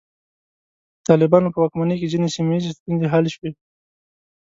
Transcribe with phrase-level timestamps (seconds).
[0.97, 3.51] د طالبانو په واکمنۍ کې ځینې سیمه ییزې ستونزې حل شوې.